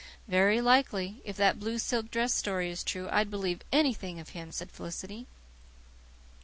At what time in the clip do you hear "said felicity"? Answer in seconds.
4.51-5.27